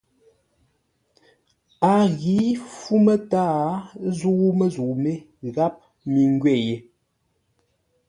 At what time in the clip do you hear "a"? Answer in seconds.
1.91-1.93